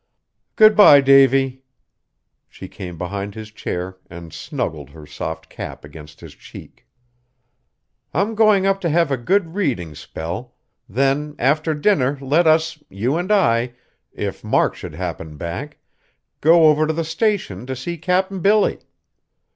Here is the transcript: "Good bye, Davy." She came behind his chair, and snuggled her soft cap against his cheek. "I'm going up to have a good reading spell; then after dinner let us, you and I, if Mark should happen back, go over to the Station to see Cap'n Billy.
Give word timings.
"Good 0.55 0.75
bye, 0.75 0.99
Davy." 0.99 1.61
She 2.49 2.67
came 2.67 2.97
behind 2.97 3.35
his 3.35 3.51
chair, 3.51 3.99
and 4.09 4.33
snuggled 4.33 4.89
her 4.89 5.05
soft 5.05 5.47
cap 5.47 5.85
against 5.85 6.21
his 6.21 6.33
cheek. 6.33 6.87
"I'm 8.11 8.33
going 8.33 8.65
up 8.65 8.81
to 8.81 8.89
have 8.89 9.11
a 9.11 9.15
good 9.15 9.53
reading 9.53 9.93
spell; 9.93 10.55
then 10.89 11.35
after 11.37 11.75
dinner 11.75 12.17
let 12.19 12.47
us, 12.47 12.81
you 12.89 13.15
and 13.15 13.31
I, 13.31 13.73
if 14.11 14.43
Mark 14.43 14.73
should 14.73 14.95
happen 14.95 15.37
back, 15.37 15.77
go 16.41 16.65
over 16.67 16.87
to 16.87 16.93
the 16.93 17.05
Station 17.05 17.67
to 17.67 17.75
see 17.75 17.99
Cap'n 17.99 18.39
Billy. 18.39 18.79